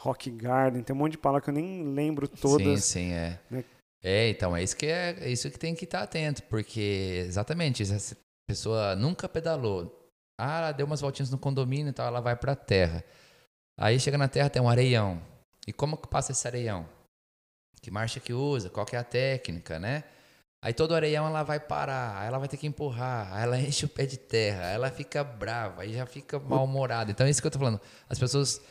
[0.06, 2.84] rock garden, tem um monte de palavra que eu nem lembro todas.
[2.84, 3.40] Sim, sim, é.
[3.50, 3.64] né?
[4.04, 7.82] É, então é isso que é, é isso que tem que estar atento, porque exatamente,
[7.82, 8.16] essa
[8.48, 10.12] pessoa nunca pedalou.
[10.40, 13.04] Ah, ela deu umas voltinhas no condomínio e tal, ela vai pra terra.
[13.80, 15.20] Aí chega na terra tem um areião.
[15.68, 16.88] E como que passa esse areião?
[17.82, 18.70] Que marcha que usa?
[18.70, 20.04] Qual que é a técnica, né?
[20.64, 23.86] Aí todo areião ela vai parar, aí ela vai ter que empurrar, aí ela enche
[23.86, 27.12] o pé de terra, aí ela fica brava, aí já fica mal-humorada.
[27.12, 27.82] Então é isso que eu tô falando.
[28.10, 28.62] As pessoas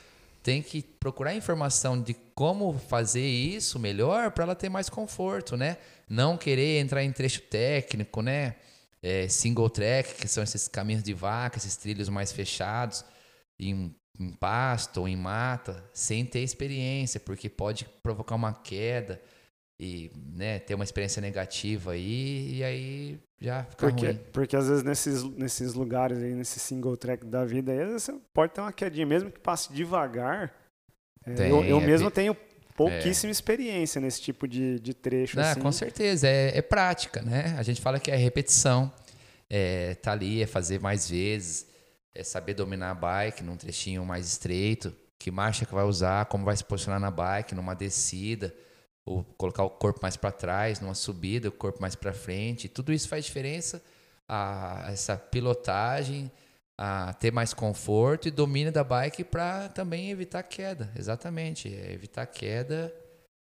[0.45, 5.79] têm que procurar informação de como fazer isso melhor para ela ter mais conforto, né?
[6.07, 8.57] Não querer entrar em trecho técnico, né?
[9.03, 13.05] É, single track, que são esses caminhos de vaca, esses trilhos mais fechados,
[13.59, 19.21] em, em pasto ou em mata, sem ter experiência, porque pode provocar uma queda
[19.81, 24.21] e né, ter uma experiência negativa aí, e aí já fica Porque, ruim.
[24.33, 28.03] porque às vezes nesses, nesses lugares aí, nesse single track da vida aí, às vezes
[28.05, 30.53] você pode ter uma quedinha, mesmo que passe devagar.
[31.27, 32.37] É, Tem, eu eu é mesmo pe- tenho
[32.77, 35.39] pouquíssima experiência nesse tipo de, de trecho.
[35.41, 35.61] Ah, assim.
[35.61, 37.55] com certeza, é, é prática, né?
[37.59, 38.93] A gente fala que é repetição,
[39.49, 41.67] é tá ali, é fazer mais vezes,
[42.15, 46.45] é saber dominar a bike num trechinho mais estreito, que marcha que vai usar, como
[46.45, 48.55] vai se posicionar na bike, numa descida,
[49.07, 52.69] ou colocar o corpo mais para trás, numa subida, o corpo mais para frente.
[52.69, 53.83] Tudo isso faz diferença
[54.29, 56.31] a essa pilotagem,
[56.79, 60.91] a ter mais conforto e domínio da bike para também evitar queda.
[60.97, 62.93] Exatamente, é, evitar queda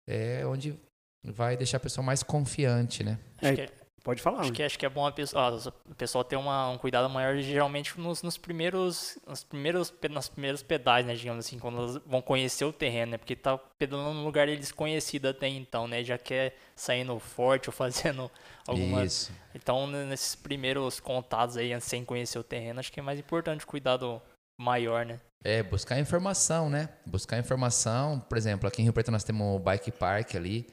[0.08, 0.78] é onde
[1.24, 3.20] vai deixar a pessoa mais confiante, né?
[3.42, 4.42] É, Acho que é- Pode falar.
[4.42, 5.60] Acho que, acho que é bom a pessoa,
[5.90, 10.64] o pessoal ter uma, um cuidado maior geralmente nos, nos primeiros, nos primeiros, nas primeiros
[10.64, 14.24] pedais, né, digamos assim, quando elas vão conhecer o terreno, né, porque tá pedalando num
[14.24, 18.32] lugar desconhecido até então, né, já quer saindo forte ou fazendo
[18.68, 19.04] alguma...
[19.04, 19.32] Isso.
[19.54, 23.68] Então, nesses primeiros contatos aí, sem conhecer o terreno, acho que é mais importante o
[23.68, 24.22] cuidado
[24.60, 25.20] maior, né.
[25.44, 26.90] É, buscar informação, né?
[27.06, 28.20] Buscar informação.
[28.20, 30.68] Por exemplo, aqui em Rio Preto nós temos o Bike Park ali.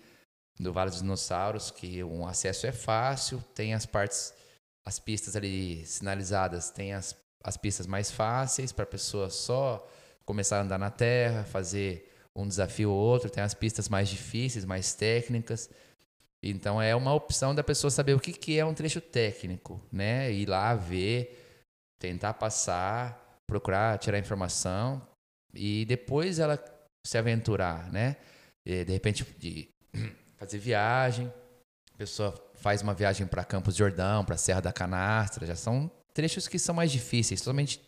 [0.59, 4.33] Do Vale dos Dinossauros, que o acesso é fácil, tem as partes,
[4.87, 9.87] as pistas ali sinalizadas, tem as, as pistas mais fáceis para a pessoa só
[10.25, 14.65] começar a andar na terra, fazer um desafio ou outro, tem as pistas mais difíceis,
[14.65, 15.71] mais técnicas.
[16.43, 20.31] Então é uma opção da pessoa saber o que, que é um trecho técnico, né?
[20.33, 21.65] Ir lá ver,
[21.99, 25.01] tentar passar, procurar tirar informação
[25.55, 26.63] e depois ela
[27.07, 28.17] se aventurar, né?
[28.67, 29.69] E, de repente de
[30.37, 31.33] fazer viagem,
[31.95, 35.91] a pessoa faz uma viagem para Campos de Jordão, para Serra da Canastra, já são
[36.13, 37.81] trechos que são mais difíceis, totalmente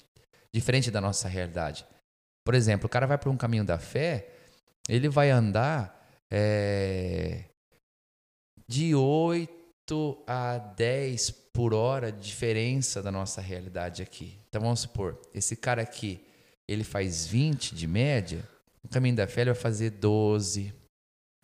[0.53, 1.87] diferente da nossa realidade.
[2.45, 4.29] Por exemplo, o cara vai para um caminho da fé,
[4.89, 7.45] ele vai andar é,
[8.67, 14.39] de 8 a 10 por hora de diferença da nossa realidade aqui.
[14.49, 16.25] Então vamos supor, esse cara aqui,
[16.67, 18.43] ele faz 20 de média,
[18.83, 20.73] o caminho da fé ele vai fazer 12,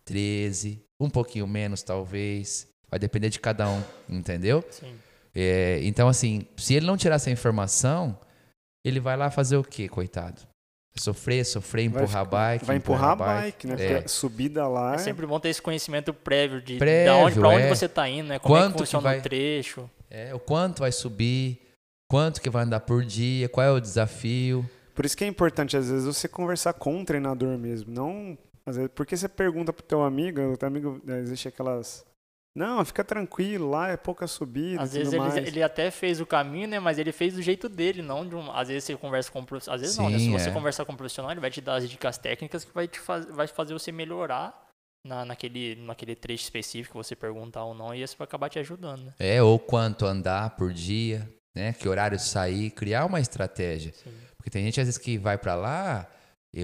[0.05, 2.67] 13, um pouquinho menos talvez.
[2.89, 4.63] Vai depender de cada um, entendeu?
[4.69, 4.95] Sim.
[5.33, 8.17] É, então, assim, se ele não tirar essa informação,
[8.85, 10.41] ele vai lá fazer o quê, coitado?
[10.97, 12.65] Sofrer, sofrer, empurrar vai, bike.
[12.65, 13.75] Vai empurrar, a bike, né?
[13.79, 14.07] É.
[14.07, 14.95] subida lá.
[14.95, 17.69] É sempre bom ter esse conhecimento prévio de, prévio, de onde, pra onde é.
[17.69, 18.39] você está indo, né?
[18.39, 19.89] Como quanto é que funciona que vai, o trecho.
[20.09, 21.59] É, o quanto vai subir,
[22.09, 24.69] quanto que vai andar por dia, qual é o desafio.
[24.93, 27.93] Por isso que é importante, às vezes, você conversar com o treinador mesmo.
[27.93, 28.37] Não.
[28.67, 32.05] Às vezes, porque você pergunta pro teu amigo, o teu amigo, né, existe aquelas
[32.57, 34.81] não, fica tranquilo, lá é pouca subida.
[34.81, 36.79] Às vezes ele, ele, até fez o caminho, né?
[36.79, 38.49] Mas ele fez do jeito dele, não de um.
[38.49, 40.17] Às vezes você conversa com Às vezes Sim, não, né?
[40.17, 40.53] Se você é.
[40.53, 43.25] conversar com um profissional, ele vai te dar as dicas técnicas que vai te faz,
[43.25, 44.69] vai fazer você melhorar
[45.05, 49.03] na, naquele, naquele trecho específico você perguntar ou não, e isso vai acabar te ajudando.
[49.03, 49.13] Né?
[49.19, 51.73] É, ou quanto andar por dia, né?
[51.73, 53.91] Que horário sair, criar uma estratégia.
[53.93, 54.13] Sim.
[54.37, 56.09] Porque tem gente às vezes que vai para lá,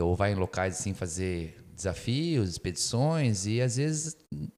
[0.02, 4.18] ou vai em locais assim fazer desafios, expedições e às vezes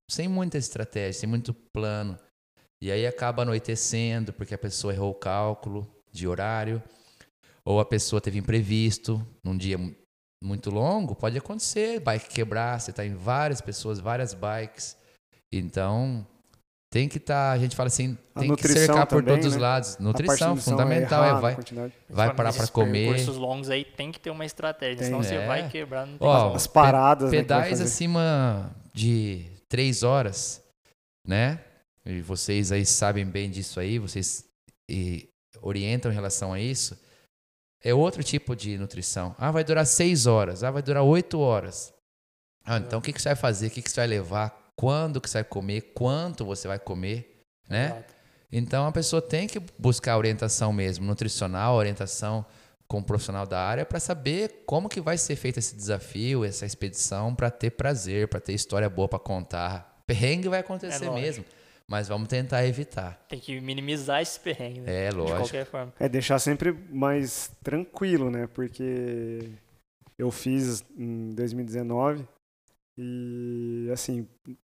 [0.09, 2.17] sem muita estratégia, sem muito plano.
[2.81, 6.83] E aí acaba anoitecendo porque a pessoa errou o cálculo de horário
[7.65, 9.77] ou a pessoa teve imprevisto num dia
[10.43, 14.97] muito longo, pode acontecer, bike quebrar, você está em várias pessoas, várias bikes.
[15.51, 16.27] Então,
[16.93, 19.56] tem que estar, tá, a gente fala assim, tem que cercar por também, todos os
[19.56, 19.62] né?
[19.62, 19.97] lados.
[19.97, 23.08] Nutrição, fundamental, é, errado, é vai, vai parar para comer.
[23.08, 25.06] Percursos longos aí tem que ter uma estratégia, tem.
[25.08, 25.23] senão é.
[25.23, 26.06] você vai quebrar.
[26.06, 30.62] Não tem Ó, As paradas, pe né, pedais né, acima de três horas,
[31.27, 31.60] né?
[32.06, 34.45] E vocês aí sabem bem disso aí, vocês
[34.88, 35.27] e,
[35.63, 36.95] orientam em relação a isso.
[37.84, 39.36] É outro tipo de nutrição.
[39.39, 40.63] Ah, vai durar seis horas.
[40.63, 41.91] Ah, vai durar oito horas.
[42.63, 43.65] Ah, então o que, que você vai fazer?
[43.65, 44.62] O que, que você vai levar?
[44.75, 47.88] Quando que você vai comer, quanto você vai comer, né?
[47.88, 48.13] Exato.
[48.51, 52.45] Então a pessoa tem que buscar orientação mesmo, nutricional, orientação
[52.88, 56.63] com um profissional da área para saber como que vai ser feito esse desafio, essa
[56.65, 60.03] expedição, para ter prazer, para ter história boa para contar.
[60.05, 61.43] Perrengue vai acontecer é mesmo,
[61.88, 63.25] mas vamos tentar evitar.
[63.27, 65.05] Tem que minimizar esse perrengue, né?
[65.05, 65.38] É, lógico.
[65.38, 65.93] De qualquer forma.
[65.99, 68.47] É deixar sempre mais tranquilo, né?
[68.53, 69.49] Porque
[70.15, 72.27] eu fiz em 2019
[72.95, 74.27] e assim,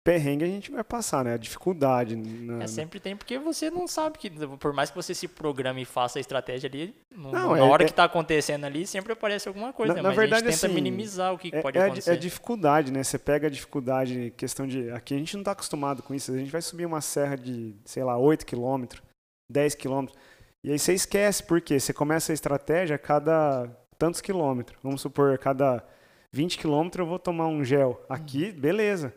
[0.10, 1.36] perrengue a gente vai passar, né?
[1.36, 2.16] A dificuldade.
[2.16, 2.64] Na...
[2.64, 5.86] É, sempre tem, porque você não sabe que, por mais que você se programe e
[5.86, 7.86] faça a estratégia ali, no, não, na é, hora é...
[7.86, 10.08] que está acontecendo ali, sempre aparece alguma coisa, na, né?
[10.08, 12.12] Mas na verdade, a gente tenta assim, minimizar o que, é, pode é acontecer.
[12.12, 13.04] É dificuldade, né?
[13.04, 14.90] Você pega a dificuldade, questão de...
[14.90, 16.32] Aqui a gente não está acostumado com isso.
[16.32, 19.04] A gente vai subir uma serra de, sei lá, 8 quilômetros,
[19.48, 20.18] 10 quilômetros.
[20.64, 24.76] E aí você esquece, porque você começa a estratégia a cada tantos quilômetros.
[24.82, 25.86] Vamos supor, a cada
[26.32, 28.04] 20 quilômetros eu vou tomar um gel.
[28.10, 28.60] Aqui, uhum.
[28.60, 29.14] beleza.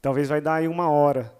[0.00, 1.32] Talvez vai dar aí uma hora.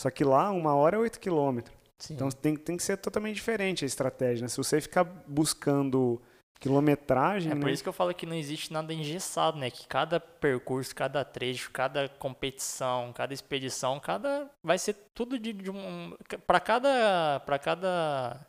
[0.00, 1.76] Só que lá, uma hora é 8 quilômetros.
[2.10, 4.42] Então tem, tem que ser totalmente diferente a estratégia.
[4.42, 4.48] Né?
[4.48, 6.20] Se você ficar buscando
[6.58, 7.52] quilometragem.
[7.52, 7.72] É por né?
[7.72, 9.70] isso que eu falo que não existe nada engessado, né?
[9.70, 14.48] Que cada percurso, cada trecho, cada competição, cada expedição, cada.
[14.62, 16.16] Vai ser tudo de, de um.
[16.46, 17.40] Para cada.
[17.40, 18.46] Para cada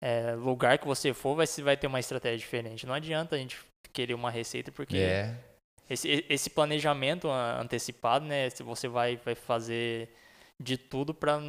[0.00, 2.86] é, lugar que você for, vai, vai ter uma estratégia diferente.
[2.86, 3.58] Não adianta a gente
[3.92, 4.96] querer uma receita, porque.
[4.96, 5.51] É
[5.92, 8.48] esse, esse planejamento antecipado, né?
[8.50, 10.08] Você vai, vai fazer
[10.60, 11.40] de tudo para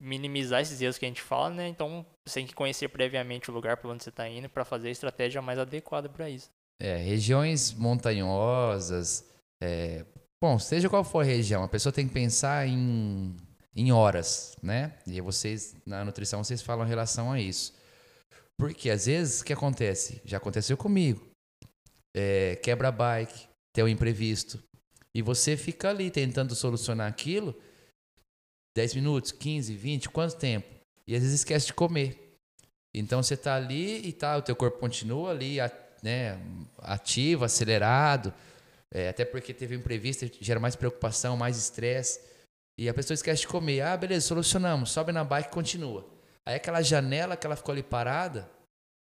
[0.00, 1.68] minimizar esses erros que a gente fala, né?
[1.68, 4.88] Então você tem que conhecer previamente o lugar para onde você está indo para fazer
[4.88, 6.50] a estratégia mais adequada para isso.
[6.80, 9.28] É, regiões montanhosas,
[9.62, 10.04] é,
[10.42, 13.36] bom, seja qual for a região, a pessoa tem que pensar em,
[13.74, 14.98] em horas, né?
[15.06, 17.74] E vocês na nutrição vocês falam em relação a isso.
[18.58, 20.20] Porque às vezes o que acontece?
[20.24, 21.26] Já aconteceu comigo.
[22.16, 24.62] É, quebra bike, ter um imprevisto.
[25.14, 27.54] E você fica ali tentando solucionar aquilo
[28.74, 30.66] 10 minutos, 15, 20, quanto tempo?
[31.06, 32.38] E às vezes esquece de comer.
[32.94, 35.58] Então você está ali e tá, o teu corpo continua ali,
[36.02, 36.40] né,
[36.78, 38.32] ativo, acelerado,
[38.96, 42.20] É, até porque teve um imprevisto, gera mais preocupação, mais estresse.
[42.78, 43.80] E a pessoa esquece de comer.
[43.80, 44.92] Ah, beleza, solucionamos.
[44.92, 46.08] Sobe na bike e continua.
[46.46, 48.48] Aí aquela janela que ela ficou ali parada,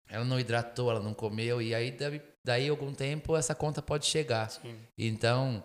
[0.08, 1.60] ela não hidratou, ela não comeu.
[1.60, 4.50] E aí, daí, daí algum tempo, essa conta pode chegar.
[4.50, 4.76] Sim.
[4.98, 5.62] Então,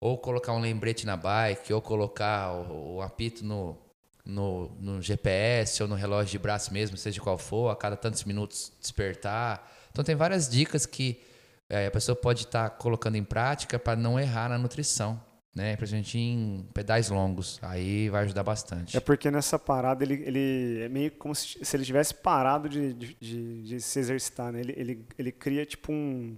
[0.00, 3.76] ou colocar um lembrete na bike, ou colocar o, o apito no,
[4.24, 8.24] no, no, GPS ou no relógio de braço mesmo, seja qual for, a cada tantos
[8.24, 9.72] minutos despertar.
[9.90, 11.22] Então, tem várias dicas que
[11.68, 15.20] é, a pessoa pode estar tá colocando em prática para não errar na nutrição.
[15.56, 18.94] Né, principalmente em pedais longos, aí vai ajudar bastante.
[18.94, 22.92] É porque nessa parada ele, ele é meio como se, se ele tivesse parado de,
[22.92, 24.60] de, de, de se exercitar, né?
[24.60, 26.36] Ele, ele, ele cria tipo um,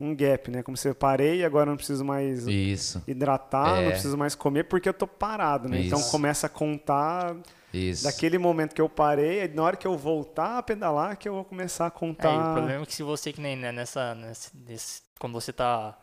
[0.00, 0.62] um gap, né?
[0.62, 3.02] Como se eu parei e agora não preciso mais Isso.
[3.04, 3.84] hidratar, É.
[3.86, 5.80] não preciso mais comer porque eu tô parado, né?
[5.84, 6.10] Então Isso.
[6.12, 7.36] começa a contar
[7.74, 8.04] Isso.
[8.04, 11.34] daquele momento que eu parei, aí na hora que eu voltar a pedalar que eu
[11.34, 12.52] vou começar a É, e o contar.
[12.52, 15.98] problema é que se você que nem né, nessa, nesse, nesse- quando você tá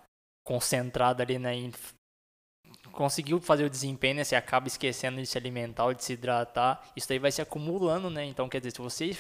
[0.46, 1.72] concentrado ali né, em
[2.94, 6.82] conseguiu fazer o desempenho, né, você acaba esquecendo de se alimentar ou de se hidratar,
[6.96, 8.24] isso daí vai se acumulando, né?
[8.24, 9.18] Então, quer dizer, se você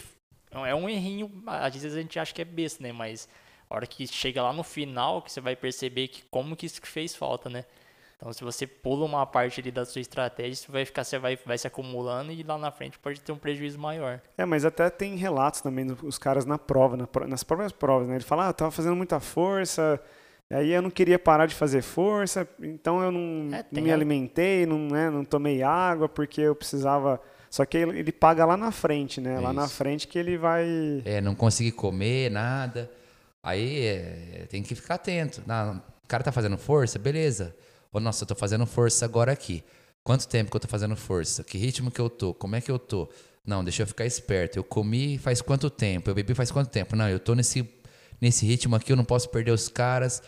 [0.51, 3.27] é um errinho, às vezes a gente acha que é besta, né, mas
[3.69, 6.79] a hora que chega lá no final que você vai perceber que como que isso
[6.83, 7.65] fez falta, né?
[8.15, 11.35] Então, se você pula uma parte ali da sua estratégia, isso vai ficar, você vai,
[11.35, 14.21] vai se acumulando e lá na frente pode ter um prejuízo maior.
[14.37, 18.15] É, mas até tem relatos também dos caras na prova, na nas próprias provas, né?
[18.15, 20.01] Ele fala, ah, tava fazendo muita força,
[20.53, 24.77] aí eu não queria parar de fazer força, então eu não, É, me alimentei, não,
[24.79, 27.19] né, não tomei água porque eu precisava.
[27.49, 29.39] Só que ele, ele paga lá na frente, né?
[29.39, 29.75] Lá na Isso.
[29.75, 31.01] frente que ele vai.
[31.05, 32.89] É, não conseguir comer, nada.
[33.43, 35.43] Aí é, tem que ficar atento.
[35.45, 37.55] Não, o cara tá fazendo força, beleza.
[37.91, 39.63] Ou, nossa, eu tô fazendo força agora aqui.
[40.03, 41.43] Quanto tempo que eu tô fazendo força?
[41.43, 42.33] Que ritmo que eu tô?
[42.33, 43.07] Como é que eu tô?
[43.45, 44.57] Não, deixa eu ficar esperto.
[44.57, 46.09] Eu comi faz quanto tempo?
[46.09, 46.95] Eu bebi faz quanto tempo?
[46.95, 47.69] Não, eu tô nesse,
[48.19, 50.23] nesse ritmo aqui, eu não posso perder os caras.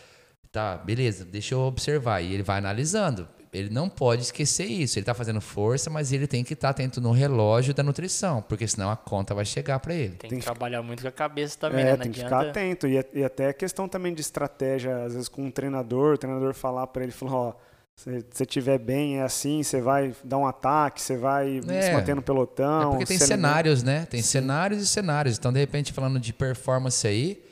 [0.56, 2.22] Tá, beleza, deixa eu observar.
[2.22, 3.28] E ele vai analisando.
[3.52, 4.98] Ele não pode esquecer isso.
[4.98, 8.66] Ele tá fazendo força, mas ele tem que estar atento no relógio da nutrição, porque
[8.66, 10.14] senão a conta vai chegar para ele.
[10.14, 11.90] Tem, Tem que que- trabalhar muito com a cabeça também, É, né?
[11.92, 12.86] Não tem que adianta- ficar atento.
[12.86, 16.54] E, e até a questão também de estratégia, às vezes com um treinador, o treinador
[16.54, 17.52] falar pra ele, falar, ó,
[17.94, 21.92] se você estiver bem, é assim, você vai dar um ataque, você vai se É.
[21.92, 22.80] manter no pelotão.
[22.82, 24.06] É porque tem se alimenta- cenários, né?
[24.06, 24.28] Tem Sim.
[24.28, 25.38] cenários e cenários.
[25.38, 27.42] Então, de repente, falando de performance aí.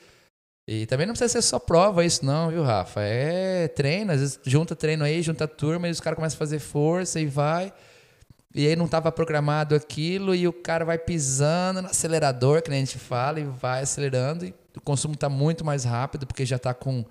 [0.66, 3.03] E também não precisa ser só prova isso, não, viu, Rafa?
[3.03, 6.59] É treino, às vezes junta treino aí, junta turma, e os caras começam a fazer
[6.59, 7.72] força e vai.
[8.55, 12.83] E aí não estava programado aquilo, e o cara vai pisando no acelerador, que nem
[12.83, 14.46] a gente fala, e vai acelerando.
[14.46, 17.05] E o consumo está muito mais rápido, porque já está com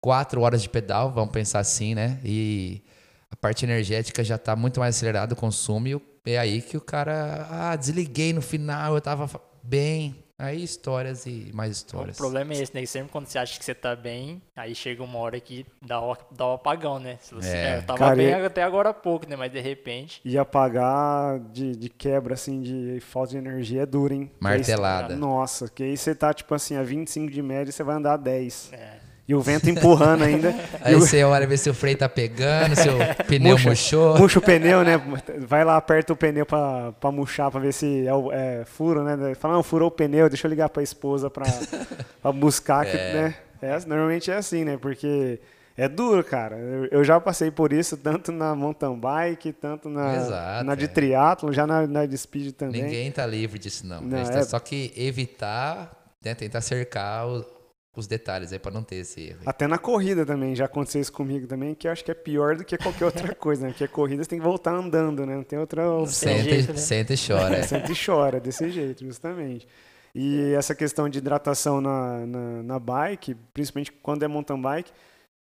[0.00, 2.18] quatro horas de pedal, vamos pensar assim, né?
[2.24, 2.82] E
[3.30, 6.80] a parte energética já está muito mais acelerada o consumo, e é aí que o
[6.80, 9.28] cara, ah, desliguei no final, eu estava
[9.62, 10.25] bem.
[10.38, 12.16] Aí histórias e mais O histórias.
[12.18, 12.82] problema é esse, né?
[12.82, 15.98] Que Sempre quando você acha que você tá bem, aí chega uma hora que dá
[15.98, 17.16] o, dá o apagão, né?
[17.22, 17.62] Se você, É.
[17.74, 19.34] é, eu tava Cara, bem até agora há pouco, né?
[19.34, 20.20] Mas de repente.
[20.22, 24.26] E apagar de, de quebra, assim, de falta de energia é duro, hein?
[24.26, 25.16] Que aí Martelada.
[25.16, 28.12] nossa, que aí você tá, tipo assim, a 25 de média e você vai andar
[28.12, 28.72] a 10.
[28.74, 30.54] É, E o vento empurrando ainda.
[30.80, 33.68] Aí o, você olha ver se o freio tá pegando, se o pneu Murcha.
[33.68, 34.18] murchou.
[34.18, 35.00] Murcha o pneu, né?
[35.40, 39.02] Vai lá, aperta o pneu pra, pra murchar, pra ver se é, o- é furo,
[39.02, 39.34] né?
[39.34, 41.44] Fala, não, furou o pneu, deixa eu ligar pra esposa pra,
[42.22, 43.34] pra buscar, que, né?
[43.60, 44.78] É, normalmente é assim, né?
[44.80, 45.40] Porque
[45.76, 46.56] é duro, cara.
[46.92, 50.88] Eu, já passei por isso, tanto na mountain bike, tanto na, Exato, na de é.
[50.88, 52.82] triatlo, já na, na de speed também.
[52.84, 54.00] Ninguém tá livre disso, não.
[54.02, 55.90] Não, A gente é- tá só que evitar,
[56.24, 57.55] né, tentar cercar o-
[57.96, 59.40] os detalhes aí pra não ter esse erro.
[59.46, 62.56] Até na corrida também, já aconteceu isso comigo também, que eu acho que é pior
[62.56, 63.70] do que qualquer outra coisa, né?
[63.70, 65.34] Porque a corrida você tem que voltar andando, né?
[65.34, 66.30] Não tem outra opção.
[66.30, 66.78] Senta, jeito, né?
[66.78, 67.56] senta e chora.
[67.56, 67.62] é.
[67.62, 69.66] Sempre chora desse jeito, justamente.
[70.14, 74.92] E essa questão de hidratação na, na, na bike, principalmente quando é mountain bike,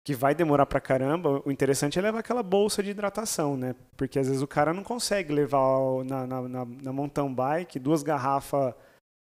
[0.04, 3.74] que vai demorar pra caramba, o interessante é levar aquela bolsa de hidratação, né?
[3.96, 8.02] Porque às vezes o cara não consegue levar na, na, na, na mountain bike duas
[8.02, 8.74] garrafas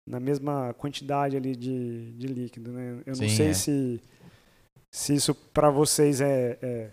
[0.08, 3.02] na mesma quantidade ali de, de líquido, né?
[3.04, 3.54] Eu não Sim, sei é.
[3.54, 4.00] se,
[4.94, 6.90] se isso pra vocês é, é,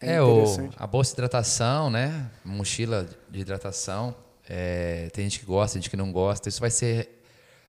[0.00, 0.44] é É, o,
[0.76, 2.30] a bolsa de hidratação, né?
[2.44, 4.14] Mochila de hidratação.
[4.48, 6.48] é, tem gente que gosta, tem gente que não gosta.
[6.48, 7.22] Isso vai ser.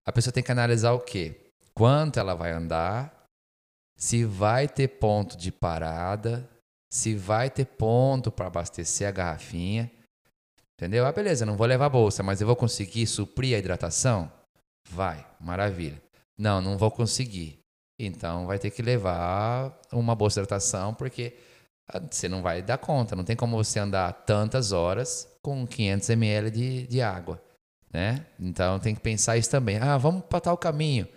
[0.06, 1.36] A pessoa tem que analisar o quê?
[1.74, 3.26] Quanto ela vai andar,
[3.98, 6.48] se vai ter ponto de parada,
[6.92, 9.90] se vai ter ponto para abastecer a garrafinha.
[10.78, 11.06] Entendeu?
[11.06, 14.32] Ah, beleza, não vou levar a bolsa, mas eu vou conseguir suprir a hidratação?
[14.90, 16.02] Vai, maravilha.
[16.38, 17.60] Não, não vou conseguir.
[18.00, 21.38] Então vai ter que levar uma de hidratação, porque
[21.88, 23.16] ah, você não vai dar conta.
[23.16, 27.42] Não tem como você andar tantas horas com 500 ml de, de água,
[27.92, 28.26] né?
[28.40, 29.78] Então tem que pensar isso também.
[29.78, 31.08] Ah, vamos para tal caminho.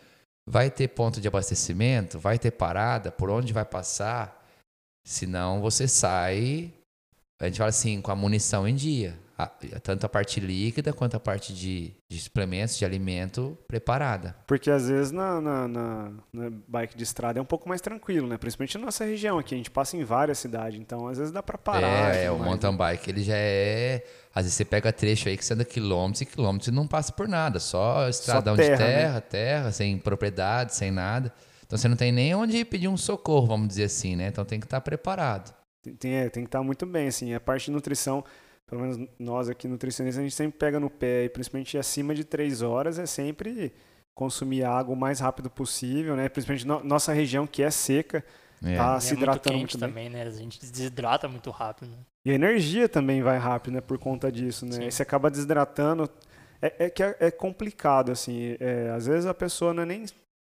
[0.48, 2.18] Vai ter ponto de abastecimento?
[2.18, 3.10] Vai ter parada?
[3.10, 4.44] Por onde vai passar?
[5.04, 6.72] Senão você sai,
[7.40, 9.18] a gente fala assim, com a munição em dia.
[9.38, 9.50] A-
[9.82, 14.34] tanto a parte líquida quanto a parte de, de suplementos, de alimento preparada.
[14.46, 18.26] Porque às vezes na, na, na- na bike de estrada é um pouco mais tranquilo,
[18.26, 18.38] né?
[18.38, 21.42] Principalmente na nossa região aqui, a gente passa em várias cidades, então às vezes dá
[21.42, 22.14] pra parar.
[22.14, 22.78] é, é, tudo o mountain né?
[22.78, 24.02] bike ele já é.
[24.34, 27.12] Às vezes você pega trecho aí que você anda quilômetros e quilômetros e não passa
[27.12, 28.94] por nada, só estradão terra, de né?
[29.02, 31.32] terra, terra, sem propriedade, sem nada.
[31.66, 34.28] Então você não tem nem onde pedir um socorro, vamos dizer assim, né?
[34.28, 35.54] Então tem que estar preparado.
[35.82, 37.34] Tem, tem, é, tem que estar muito bem, assim.
[37.34, 38.24] A parte de nutrição,
[38.66, 42.24] pelo menos nós aqui nutricionistas, a gente sempre pega no pé, e principalmente acima de
[42.24, 43.72] três horas, é sempre
[44.14, 46.28] consumir água o mais rápido possível, né?
[46.28, 48.24] Principalmente no, nossa região que é seca,
[48.64, 48.76] É.
[48.76, 49.88] tá é se muito hidratando quente muito bem.
[49.88, 50.22] também, né?
[50.22, 51.90] A gente desidrata muito rápido.
[51.90, 51.98] Né?
[52.24, 53.80] E a energia também vai rápido, né?
[53.80, 54.86] Por conta disso, né?
[54.86, 56.08] E você acaba desidratando.
[56.60, 58.56] É, é que é, é complicado, assim.
[58.58, 60.04] é, às vezes a pessoa não é nem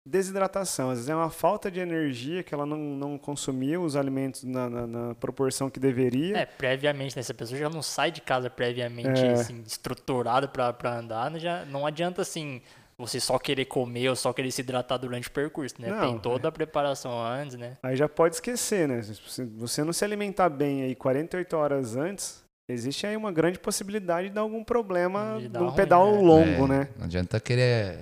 [0.08, 4.44] desidratação, às vezes é uma falta de energia que ela não, não consumiu os alimentos
[4.44, 6.38] na, na- na proporção que deveria.
[6.38, 7.22] É, previamente, né?
[7.22, 9.32] Se a pessoa já não sai de casa previamente, É.
[9.34, 12.62] assim, estruturada pra, pra andar, né, já não adianta, assim,
[12.98, 15.90] você só querer comer ou só querer se hidratar durante o percurso, né?
[15.90, 17.74] Não, Tem toda a preparação antes, né?
[17.84, 19.02] Aí já pode esquecer, né?
[19.04, 24.30] Se você- não se alimentar bem aí 48 horas antes, existe aí uma grande possibilidade
[24.30, 26.22] de dar algum problema De um ruim, pedal né?
[26.22, 26.88] longo, É, né?
[26.98, 28.00] Não adianta querer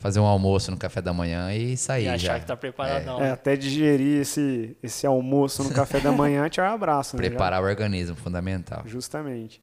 [0.00, 2.40] fazer um almoço no café da manhã e sair e achar já.
[2.40, 3.18] que tá preparadão.
[3.18, 3.30] É, né?
[3.32, 7.22] até digerir esse, esse almoço no café da manhã, te abraço, né?
[7.22, 8.82] Já- Preparar o organismo, fundamental.
[8.86, 9.60] Justamente.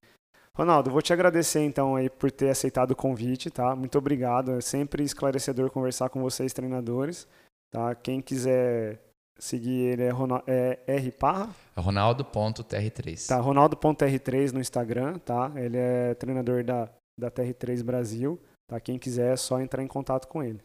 [0.53, 3.75] Ronaldo, vou te agradecer então aí por ter aceitado o convite, tá?
[3.75, 4.51] Muito obrigado.
[4.57, 7.27] É sempre esclarecedor conversar com vocês, treinadores.
[7.71, 7.93] Tá?
[7.95, 8.99] Quem quiser
[9.37, 13.27] seguir ele é, Ronal- é R Parra, Ronaldo.tr3.
[13.27, 13.37] tá?
[13.37, 15.51] Ronaldo.r3 no Instagram, tá?
[15.55, 18.39] Ele é treinador da, da TR3 Brasil.
[18.67, 18.79] Tá?
[18.79, 20.59] Quem quiser é só entrar em contato com ele.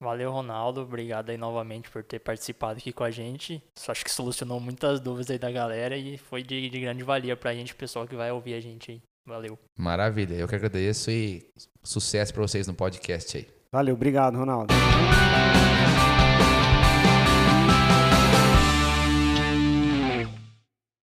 [0.00, 0.82] Valeu, Ronaldo.
[0.82, 3.62] Obrigado aí novamente por ter participado aqui com a gente.
[3.88, 7.54] Acho que solucionou muitas dúvidas aí da galera e foi de, de grande valia pra
[7.54, 9.02] gente, pessoal que vai ouvir a gente aí.
[9.26, 9.58] Valeu.
[9.76, 11.50] Maravilha, eu que agradeço e
[11.82, 13.48] sucesso para vocês no podcast aí.
[13.72, 14.72] Valeu, obrigado, Ronaldo.